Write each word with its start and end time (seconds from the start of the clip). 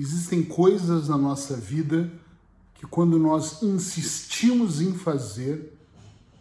Existem 0.00 0.42
coisas 0.42 1.10
na 1.10 1.18
nossa 1.18 1.54
vida 1.54 2.10
que, 2.72 2.86
quando 2.86 3.18
nós 3.18 3.62
insistimos 3.62 4.80
em 4.80 4.94
fazer, 4.94 5.78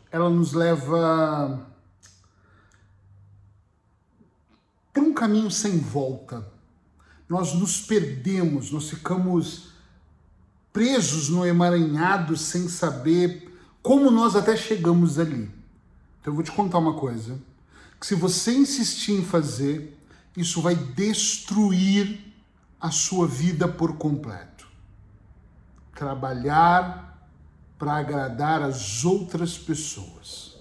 ela 0.09 0.29
nos 0.29 0.53
leva 0.53 1.67
para 4.93 5.03
um 5.03 5.13
caminho 5.13 5.51
sem 5.51 5.77
volta. 5.77 6.49
Nós 7.27 7.53
nos 7.53 7.81
perdemos, 7.81 8.71
nós 8.71 8.89
ficamos 8.89 9.73
presos 10.71 11.27
no 11.27 11.45
emaranhado 11.45 12.37
sem 12.37 12.69
saber 12.69 13.53
como 13.81 14.09
nós 14.09 14.37
até 14.37 14.55
chegamos 14.55 15.19
ali. 15.19 15.51
Então 16.21 16.31
eu 16.31 16.33
vou 16.33 16.43
te 16.43 16.51
contar 16.53 16.77
uma 16.77 16.93
coisa, 16.93 17.37
que 17.99 18.07
se 18.07 18.15
você 18.15 18.53
insistir 18.53 19.11
em 19.15 19.25
fazer, 19.25 19.99
isso 20.37 20.61
vai 20.61 20.75
destruir 20.75 22.29
a 22.79 22.91
sua 22.91 23.27
vida 23.27 23.67
por 23.67 23.97
completo. 23.97 24.67
Trabalhar 25.93 27.27
para 27.77 27.97
agradar 27.97 28.61
as 28.61 29.03
outras 29.03 29.57
pessoas. 29.57 30.57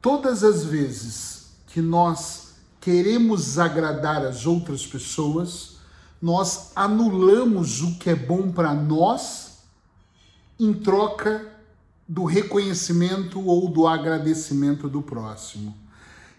Todas 0.00 0.44
as 0.44 0.64
vezes 0.64 1.56
que 1.66 1.80
nós 1.80 2.54
queremos 2.80 3.58
agradar 3.58 4.24
as 4.24 4.46
outras 4.46 4.86
pessoas, 4.86 5.78
nós 6.20 6.72
anulamos 6.76 7.80
o 7.80 7.98
que 7.98 8.10
é 8.10 8.14
bom 8.14 8.52
para 8.52 8.74
nós 8.74 9.58
em 10.58 10.72
troca 10.72 11.50
do 12.06 12.24
reconhecimento 12.24 13.40
ou 13.44 13.68
do 13.68 13.86
agradecimento 13.86 14.88
do 14.88 15.02
próximo. 15.02 15.74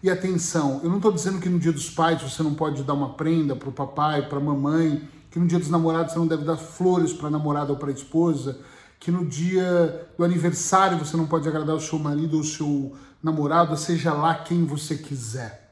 E 0.05 0.09
atenção, 0.11 0.81
eu 0.83 0.89
não 0.91 0.97
estou 0.97 1.11
dizendo 1.11 1.39
que 1.39 1.49
no 1.49 1.57
dia 1.57 1.71
dos 1.71 1.89
pais 1.89 2.21
você 2.21 2.43
não 2.43 2.53
pode 2.53 2.83
dar 2.83 2.93
uma 2.93 3.15
prenda 3.15 3.55
para 3.55 3.69
o 3.69 3.71
papai, 3.71 4.29
para 4.29 4.37
a 4.37 4.39
mamãe, 4.39 5.01
que 5.31 5.39
no 5.39 5.47
dia 5.47 5.57
dos 5.57 5.71
namorados 5.71 6.13
você 6.13 6.19
não 6.19 6.27
deve 6.27 6.45
dar 6.45 6.57
flores 6.57 7.11
para 7.11 7.25
a 7.25 7.31
namorada 7.31 7.71
ou 7.71 7.79
para 7.79 7.89
a 7.89 7.91
esposa, 7.91 8.59
que 8.99 9.09
no 9.09 9.25
dia 9.25 10.07
do 10.15 10.23
aniversário 10.23 10.99
você 10.99 11.17
não 11.17 11.25
pode 11.25 11.49
agradar 11.49 11.75
o 11.75 11.81
seu 11.81 11.97
marido 11.97 12.35
ou 12.35 12.41
o 12.41 12.45
seu 12.45 12.95
namorado, 13.23 13.75
seja 13.75 14.13
lá 14.13 14.35
quem 14.35 14.63
você 14.63 14.95
quiser. 14.95 15.71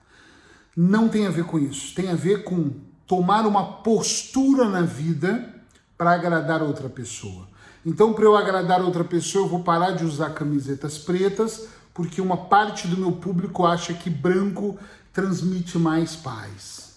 Não 0.76 1.08
tem 1.08 1.28
a 1.28 1.30
ver 1.30 1.44
com 1.44 1.60
isso. 1.60 1.94
Tem 1.94 2.10
a 2.10 2.16
ver 2.16 2.44
com 2.44 2.72
tomar 3.06 3.46
uma 3.46 3.64
postura 3.84 4.68
na 4.68 4.82
vida 4.82 5.48
para 5.96 6.12
agradar 6.12 6.64
outra 6.64 6.90
pessoa. 6.90 7.48
Então, 7.86 8.14
para 8.14 8.24
eu 8.24 8.36
agradar 8.36 8.82
outra 8.82 9.04
pessoa, 9.04 9.46
eu 9.46 9.50
vou 9.50 9.60
parar 9.60 9.92
de 9.92 10.04
usar 10.04 10.32
camisetas 10.32 10.98
pretas, 10.98 11.68
porque 11.94 12.22
uma 12.22 12.38
parte 12.38 12.88
do 12.88 12.98
meu 12.98 13.12
público 13.12 13.66
acha 13.66 13.94
que 13.94 14.10
branco 14.10 14.78
transmite 15.12 15.78
mais 15.78 16.16
paz. 16.16 16.94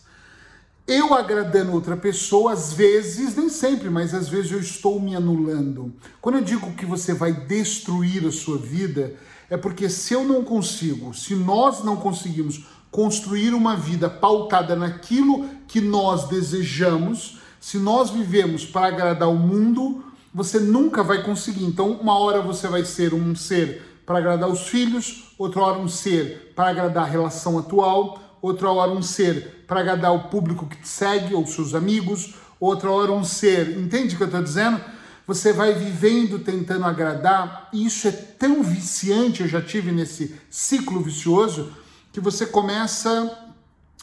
Eu 0.86 1.12
agradando 1.12 1.72
outra 1.72 1.96
pessoa, 1.96 2.52
às 2.52 2.72
vezes, 2.72 3.34
nem 3.34 3.48
sempre, 3.48 3.90
mas 3.90 4.14
às 4.14 4.28
vezes 4.28 4.52
eu 4.52 4.60
estou 4.60 5.00
me 5.00 5.16
anulando. 5.16 5.92
Quando 6.20 6.36
eu 6.36 6.44
digo 6.44 6.72
que 6.74 6.86
você 6.86 7.12
vai 7.12 7.32
destruir 7.32 8.24
a 8.24 8.30
sua 8.30 8.56
vida, 8.56 9.14
é 9.50 9.56
porque 9.56 9.88
se 9.88 10.14
eu 10.14 10.24
não 10.24 10.44
consigo, 10.44 11.12
se 11.12 11.34
nós 11.34 11.82
não 11.82 11.96
conseguimos 11.96 12.64
construir 12.90 13.52
uma 13.52 13.76
vida 13.76 14.08
pautada 14.08 14.76
naquilo 14.76 15.48
que 15.66 15.80
nós 15.80 16.28
desejamos, 16.28 17.40
se 17.60 17.78
nós 17.78 18.10
vivemos 18.10 18.64
para 18.64 18.86
agradar 18.86 19.28
o 19.28 19.36
mundo, 19.36 20.04
você 20.32 20.60
nunca 20.60 21.02
vai 21.02 21.22
conseguir. 21.22 21.64
Então, 21.64 21.92
uma 21.92 22.16
hora 22.16 22.40
você 22.40 22.68
vai 22.68 22.84
ser 22.84 23.12
um 23.12 23.34
ser 23.34 23.95
para 24.06 24.18
agradar 24.18 24.48
os 24.48 24.68
filhos, 24.68 25.34
outra 25.36 25.60
hora 25.60 25.78
um 25.78 25.88
ser 25.88 26.52
para 26.54 26.70
agradar 26.70 27.04
a 27.04 27.08
relação 27.08 27.58
atual, 27.58 28.38
outra 28.40 28.70
hora 28.70 28.92
um 28.92 29.02
ser 29.02 29.64
para 29.66 29.80
agradar 29.80 30.14
o 30.14 30.28
público 30.28 30.66
que 30.66 30.76
te 30.76 30.88
segue 30.88 31.34
ou 31.34 31.44
seus 31.44 31.74
amigos, 31.74 32.34
outra 32.60 32.90
hora 32.90 33.10
um 33.10 33.24
ser, 33.24 33.76
entende 33.76 34.14
o 34.14 34.16
que 34.16 34.22
eu 34.22 34.28
estou 34.28 34.42
dizendo? 34.42 34.80
Você 35.26 35.52
vai 35.52 35.74
vivendo 35.74 36.38
tentando 36.38 36.84
agradar, 36.84 37.68
e 37.72 37.84
isso 37.84 38.06
é 38.06 38.12
tão 38.12 38.62
viciante, 38.62 39.42
eu 39.42 39.48
já 39.48 39.60
tive 39.60 39.90
nesse 39.90 40.36
ciclo 40.48 41.00
vicioso, 41.00 41.72
que 42.12 42.20
você 42.20 42.46
começa 42.46 43.36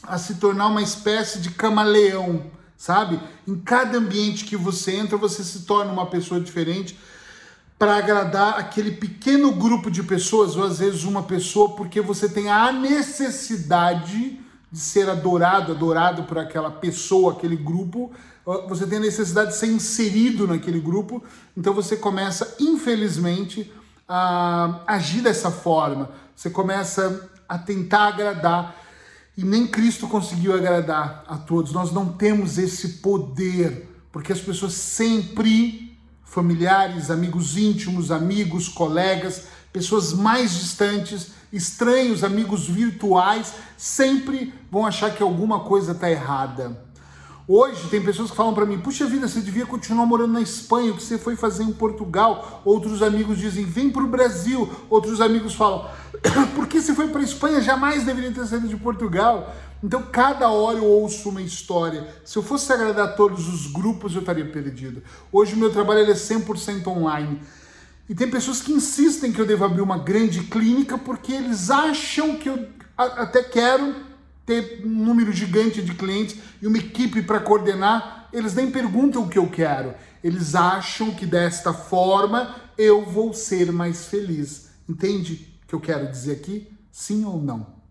a 0.03 0.18
se 0.18 0.35
tornar 0.35 0.68
uma 0.68 0.81
espécie 0.81 1.40
de 1.40 1.50
camaleão 1.52 2.52
sabe? 2.84 3.18
Em 3.47 3.56
cada 3.56 3.97
ambiente 3.97 4.44
que 4.44 4.58
você 4.58 4.91
entra, 4.97 5.16
você 5.16 5.41
se 5.41 5.62
torna 5.62 5.90
uma 5.90 6.06
pessoa 6.08 6.41
diferente 6.41 7.00
para 7.78 7.97
agradar 7.97 8.57
aquele 8.57 8.91
pequeno 8.91 9.51
grupo 9.51 9.91
de 9.91 10.03
pessoas, 10.03 10.56
ou 10.56 10.63
às 10.63 10.79
vezes 10.79 11.03
uma 11.03 11.23
pessoa, 11.23 11.75
porque 11.75 12.00
você 12.00 12.29
tem 12.29 12.50
a 12.50 12.72
necessidade 12.72 14.39
de 14.72 14.79
ser 14.79 15.09
adorado, 15.09 15.72
adorado 15.72 16.23
por 16.23 16.38
aquela 16.38 16.72
pessoa, 16.72 17.34
aquele 17.34 17.56
grupo, 17.56 18.11
você 18.67 18.85
tem 18.85 18.97
a 18.97 19.01
necessidade 19.01 19.51
de 19.51 19.57
ser 19.57 19.67
inserido 19.67 20.47
naquele 20.47 20.79
grupo, 20.79 21.23
então 21.56 21.73
você 21.73 21.95
começa, 21.95 22.56
infelizmente, 22.59 23.72
a 24.07 24.81
agir 24.88 25.22
dessa 25.22 25.50
forma. 25.50 26.09
Você 26.35 26.50
começa 26.50 27.29
a 27.47 27.57
tentar 27.57 28.07
agradar 28.07 28.75
e 29.38 29.44
nem 29.44 29.66
Cristo 29.66 30.07
conseguiu 30.07 30.53
agradar 30.53 31.23
a 31.28 31.38
todos. 31.38 31.72
Nós 31.72 31.91
não 31.91 32.07
temos 32.09 32.57
esse 32.57 33.00
poder, 33.00 33.90
porque 34.11 34.31
as 34.31 34.40
pessoas 34.40 34.73
sempre, 34.73 35.93
familiares, 36.34 37.12
amigos 37.12 37.56
íntimos, 37.56 38.12
amigos, 38.12 38.68
colegas, 38.68 39.44
pessoas 39.72 40.12
mais 40.14 40.52
distantes, 40.52 41.32
estranhos, 41.52 42.24
amigos 42.24 42.68
virtuais, 42.68 43.54
sempre 43.78 44.52
vão 44.72 44.86
achar 44.86 45.14
que 45.14 45.22
alguma 45.22 45.60
coisa 45.60 45.92
está 45.92 46.10
errada. 46.10 46.82
Hoje 47.48 47.90
tem 47.90 48.02
pessoas 48.02 48.32
que 48.32 48.38
falam 48.38 48.54
para 48.54 48.66
mim: 48.66 48.80
puxa 48.80 49.06
vida, 49.06 49.28
você 49.28 49.42
devia 49.42 49.66
continuar 49.66 50.06
morando 50.06 50.34
na 50.34 50.42
Espanha, 50.42 50.92
o 50.92 50.96
que 50.96 51.04
você 51.04 51.18
foi 51.18 51.36
fazer 51.36 51.64
em 51.64 51.74
Portugal. 51.74 52.62
Outros 52.64 53.04
amigos 53.04 53.38
dizem: 53.38 53.66
vem 53.66 53.90
para 53.90 54.02
o 54.02 54.08
Brasil. 54.08 54.70
Outros 54.90 55.20
amigos 55.20 55.54
falam: 55.54 55.86
por 56.56 56.68
que 56.68 56.82
você 56.82 56.96
foi 56.96 57.10
para 57.10 57.20
a 57.20 57.24
Espanha? 57.24 57.62
Jamais 57.62 58.06
deveria 58.06 58.32
ter 58.32 58.48
saído 58.48 58.68
de 58.68 58.78
Portugal. 58.78 59.54
Então, 59.84 60.02
cada 60.02 60.50
hora 60.50 60.78
eu 60.78 60.86
ouço 60.86 61.28
uma 61.28 61.42
história. 61.42 62.08
Se 62.24 62.38
eu 62.38 62.42
fosse 62.42 62.72
agradar 62.72 63.18
todos 63.18 63.50
os 63.50 63.68
grupos, 63.68 64.14
eu 64.14 64.22
estaria 64.22 64.50
perdido. 64.50 65.04
Hoje 65.30 65.56
o 65.56 65.58
meu 65.58 65.74
trabalho 65.74 66.00
é 66.10 66.14
100% 66.14 66.88
online. 66.88 67.42
E 68.08 68.16
tem 68.16 68.30
pessoas 68.30 68.62
que 68.62 68.72
insistem 68.72 69.34
que 69.34 69.42
eu 69.42 69.46
devo 69.46 69.66
abrir 69.66 69.82
uma 69.82 69.98
grande 69.98 70.42
clínica 70.44 70.98
porque 70.98 71.34
eles 71.34 71.70
acham 71.70 72.38
que 72.38 72.48
eu 72.48 72.66
até 72.96 73.44
quero 73.44 73.94
ter 74.46 74.82
um 74.86 74.90
número 74.90 75.34
gigante 75.34 75.82
de 75.82 75.94
clientes 75.94 76.38
e 76.62 76.68
uma 76.68 76.78
equipe 76.78 77.22
para 77.22 77.40
coordenar, 77.40 78.30
eles 78.32 78.54
nem 78.54 78.72
perguntam 78.72 79.24
o 79.24 79.30
que 79.30 79.38
eu 79.38 79.50
quero. 79.50 79.94
Eles 80.24 80.56
acham 80.56 81.12
que 81.12 81.26
desta 81.26 81.74
forma 81.74 82.56
eu 82.78 83.06
vou 83.06 83.34
ser 83.34 83.72
mais 83.72 84.06
feliz. 84.06 84.70
Entende 84.88 85.58
o 85.64 85.68
que 85.68 85.76
eu 85.76 85.80
quero 85.82 86.10
dizer 86.10 86.34
aqui? 86.34 86.72
Sim 86.92 87.26
ou 87.26 87.42
não? 87.42 87.83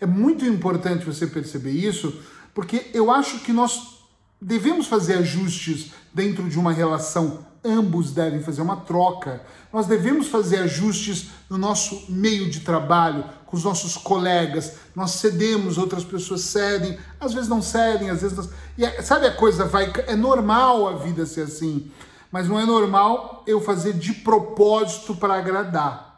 É 0.00 0.06
muito 0.06 0.44
importante 0.44 1.04
você 1.04 1.26
perceber 1.26 1.72
isso, 1.72 2.20
porque 2.54 2.86
eu 2.94 3.10
acho 3.10 3.40
que 3.40 3.52
nós 3.52 4.00
devemos 4.40 4.86
fazer 4.86 5.14
ajustes 5.14 5.92
dentro 6.14 6.48
de 6.48 6.58
uma 6.58 6.72
relação 6.72 7.50
ambos 7.64 8.12
devem 8.12 8.42
fazer 8.42 8.62
uma 8.62 8.76
troca. 8.76 9.42
Nós 9.72 9.86
devemos 9.86 10.28
fazer 10.28 10.58
ajustes 10.58 11.28
no 11.48 11.58
nosso 11.58 12.06
meio 12.08 12.50
de 12.50 12.60
trabalho, 12.60 13.24
com 13.46 13.56
os 13.56 13.64
nossos 13.64 13.96
colegas. 13.96 14.74
Nós 14.94 15.12
cedemos, 15.12 15.78
outras 15.78 16.04
pessoas 16.04 16.42
cedem, 16.42 16.98
às 17.20 17.32
vezes 17.32 17.48
não 17.48 17.62
cedem, 17.62 18.10
às 18.10 18.22
vezes 18.22 18.36
não... 18.36 18.48
E 18.78 18.84
é, 18.84 19.02
sabe 19.02 19.26
a 19.26 19.34
coisa 19.34 19.64
vai 19.64 19.92
é 20.06 20.16
normal 20.16 20.88
a 20.88 20.96
vida 20.96 21.26
ser 21.26 21.42
assim, 21.42 21.90
mas 22.32 22.48
não 22.48 22.58
é 22.58 22.64
normal 22.64 23.44
eu 23.46 23.60
fazer 23.60 23.92
de 23.92 24.12
propósito 24.12 25.14
para 25.14 25.34
agradar. 25.34 26.09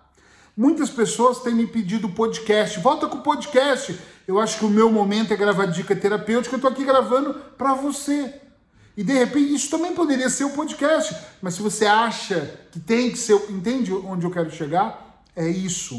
Muitas 0.57 0.91
pessoas 0.91 1.41
têm 1.41 1.55
me 1.55 1.67
pedido 1.67 2.11
podcast. 2.11 2.79
Volta 2.81 3.07
com 3.07 3.19
o 3.19 3.23
podcast. 3.23 3.99
Eu 4.29 4.39
acho 4.39 4.59
que 4.59 4.65
o 4.65 4.71
meu 4.71 4.93
momento 4.93 5.33
é 5.33 5.37
gravar 5.37 5.67
dica 5.67 5.97
terapêutica. 5.97 6.55
Eu 6.55 6.59
estou 6.59 6.71
aqui 6.71 6.85
gravando 6.85 7.35
para 7.57 7.75
você. 7.75 8.41
E 8.97 9.03
de 9.03 9.13
repente 9.13 9.55
isso 9.55 9.71
também 9.71 9.95
poderia 9.95 10.29
ser 10.29 10.45
o 10.45 10.49
um 10.49 10.51
podcast, 10.51 11.17
mas 11.41 11.55
se 11.55 11.63
você 11.63 11.87
acha 11.87 12.61
que 12.71 12.79
tem 12.79 13.11
que 13.11 13.17
ser, 13.17 13.35
entende 13.51 13.93
onde 13.93 14.27
eu 14.27 14.31
quero 14.31 14.51
chegar? 14.51 15.23
É 15.35 15.49
isso. 15.49 15.95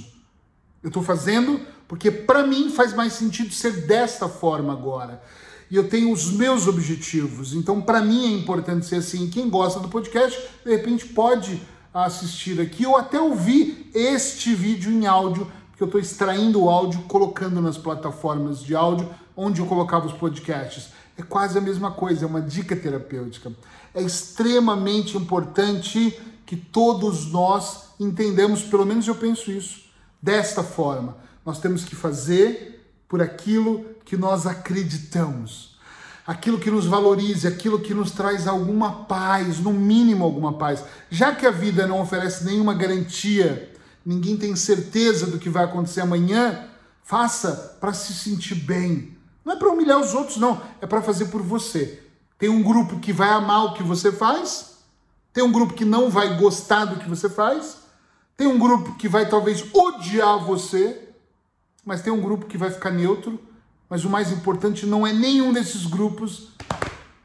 Eu 0.84 0.90
estou 0.90 1.02
fazendo 1.02 1.60
porque 1.88 2.12
para 2.12 2.46
mim 2.46 2.70
faz 2.70 2.94
mais 2.94 3.14
sentido 3.14 3.52
ser 3.52 3.88
desta 3.88 4.30
forma 4.30 4.72
agora. 4.72 5.24
E 5.72 5.76
eu 5.76 5.90
tenho 5.90 6.12
os 6.12 6.32
meus 6.32 6.68
objetivos. 6.68 7.56
Então 7.56 7.82
para 7.82 8.00
mim 8.00 8.26
é 8.26 8.38
importante 8.38 8.86
ser 8.86 8.98
assim. 8.98 9.28
Quem 9.28 9.50
gosta 9.50 9.80
do 9.80 9.90
podcast, 9.90 10.40
de 10.64 10.70
repente 10.70 11.08
pode 11.08 11.60
assistir 11.94 12.60
aqui 12.60 12.86
ou 12.86 12.98
até 12.98 13.20
ouvir 13.20 13.90
este 13.94 14.56
vídeo 14.56 14.92
em 14.92 15.06
áudio, 15.06 15.52
porque 15.70 15.84
eu 15.84 15.88
estou 15.88 16.02
extraindo 16.02 16.64
o 16.64 16.70
áudio, 16.70 17.02
colocando 17.04 17.62
nas 17.62 17.78
plataformas 17.78 18.62
de 18.62 18.76
áudio 18.76 19.10
onde 19.36 19.62
eu 19.62 19.66
colocava 19.66 20.08
os 20.08 20.14
podcasts. 20.14 20.90
É 21.18 21.22
quase 21.22 21.58
a 21.58 21.62
mesma 21.62 21.92
coisa, 21.92 22.26
é 22.26 22.28
uma 22.28 22.42
dica 22.42 22.76
terapêutica. 22.76 23.52
É 23.94 24.02
extremamente 24.02 25.18
importante 25.18 26.20
que 26.46 26.56
todos 26.56 27.32
nós 27.32 27.90
entendamos, 28.00 28.64
pelo 28.64 28.86
menos 28.86 29.08
eu 29.08 29.16
penso 29.16 29.52
isso, 29.52 29.86
desta 30.22 30.64
forma. 30.64 31.18
Nós 31.46 31.60
temos 31.60 31.84
que 31.84 31.96
fazer 31.96 32.88
por 33.08 33.22
aquilo 33.22 33.86
que 34.06 34.18
nós 34.18 34.48
acreditamos. 34.48 35.73
Aquilo 36.26 36.60
que 36.60 36.72
nos 36.72 36.86
valorize, 36.86 37.48
aquilo 37.48 37.80
que 37.80 37.94
nos 37.94 38.12
traz 38.12 38.48
alguma 38.48 39.04
paz, 39.06 39.60
no 39.60 39.74
mínimo 39.74 40.24
alguma 40.24 40.54
paz. 40.54 40.84
Já 41.10 41.36
que 41.36 41.46
a 41.46 41.52
vida 41.52 41.86
não 41.86 42.02
oferece 42.02 42.46
nenhuma 42.46 42.74
garantia, 42.74 43.72
ninguém 44.06 44.38
tem 44.38 44.56
certeza 44.56 45.28
do 45.28 45.38
que 45.38 45.50
vai 45.50 45.66
acontecer 45.66 46.02
amanhã, 46.02 46.68
faça 47.04 47.78
para 47.80 47.94
se 47.94 48.14
sentir 48.14 48.56
bem. 48.56 49.18
Não 49.44 49.54
é 49.54 49.56
para 49.58 49.70
humilhar 49.70 50.00
os 50.00 50.14
outros, 50.14 50.38
não, 50.38 50.62
é 50.82 50.88
para 50.88 51.02
fazer 51.02 51.26
por 51.26 51.42
você. 51.42 52.02
Tem 52.40 52.50
um 52.50 52.64
grupo 52.64 53.00
que 53.00 53.12
vai 53.12 53.30
amar 53.30 53.66
o 53.66 53.74
que 53.74 53.84
você 53.84 54.12
faz, 54.12 54.78
tem 55.34 55.44
um 55.44 55.52
grupo 55.52 55.74
que 55.74 55.86
não 55.86 56.10
vai 56.10 56.38
gostar 56.38 56.86
do 56.86 56.98
que 56.98 57.10
você 57.10 57.30
faz, 57.30 57.80
tem 58.38 58.48
um 58.48 58.58
grupo 58.58 58.96
que 58.96 59.08
vai 59.08 59.28
talvez 59.28 59.64
odiar 59.74 60.40
você, 60.40 61.10
mas 61.86 62.02
tem 62.02 62.14
um 62.14 62.22
grupo 62.22 62.46
que 62.46 62.58
vai 62.58 62.72
ficar 62.72 62.92
neutro 62.92 63.40
mas 63.94 64.04
o 64.04 64.10
mais 64.10 64.32
importante 64.32 64.88
não 64.88 65.06
é 65.06 65.14
nenhum 65.14 65.54
desses 65.54 65.86
grupos, 65.86 66.48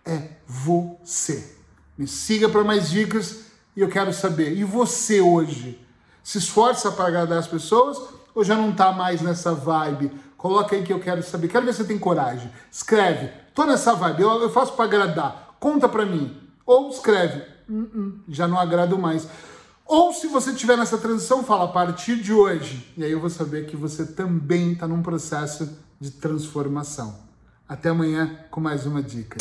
é 0.04 0.32
você. 0.46 1.56
Me 1.96 2.06
siga 2.06 2.46
para 2.46 2.62
mais 2.62 2.90
dicas 2.90 3.46
e 3.74 3.80
eu 3.80 3.88
quero 3.88 4.12
saber, 4.12 4.54
e 4.54 4.64
você 4.64 5.18
hoje? 5.18 5.82
Se 6.22 6.36
esforça 6.36 6.92
para 6.92 7.06
agradar 7.06 7.38
as 7.38 7.46
pessoas 7.46 7.98
ou 8.34 8.44
já 8.44 8.54
não 8.54 8.68
está 8.68 8.92
mais 8.92 9.22
nessa 9.22 9.54
vibe? 9.54 10.12
Coloca 10.36 10.76
aí 10.76 10.82
que 10.82 10.92
eu 10.92 11.00
quero 11.00 11.22
saber. 11.22 11.48
Quero 11.48 11.64
ver 11.64 11.72
se 11.72 11.78
você 11.78 11.88
tem 11.88 11.98
coragem. 11.98 12.52
Escreve. 12.70 13.30
Tô 13.54 13.64
nessa 13.64 13.94
vibe. 13.94 14.20
Eu, 14.20 14.42
eu 14.42 14.50
faço 14.50 14.74
para 14.74 14.84
agradar. 14.84 15.56
Conta 15.58 15.88
para 15.88 16.04
mim. 16.04 16.36
Ou 16.66 16.90
escreve. 16.90 17.44
Uh 17.66 17.82
-uh, 17.82 18.12
já 18.28 18.46
não 18.46 18.58
agrado 18.58 18.98
mais. 18.98 19.26
Ou 19.86 20.12
se 20.12 20.26
você 20.26 20.50
estiver 20.50 20.76
nessa 20.76 20.98
transição, 20.98 21.42
fala 21.42 21.64
a 21.64 21.68
partir 21.68 22.16
de 22.16 22.30
hoje. 22.30 22.92
E 22.94 23.02
aí 23.02 23.10
eu 23.10 23.20
vou 23.20 23.30
saber 23.30 23.64
que 23.64 23.74
você 23.74 24.04
também 24.04 24.72
está 24.72 24.86
num 24.86 25.00
processo 25.02 25.87
de 26.00 26.10
transformação. 26.10 27.18
Até 27.68 27.88
amanhã 27.88 28.44
com 28.50 28.60
mais 28.60 28.86
uma 28.86 29.02
dica. 29.02 29.36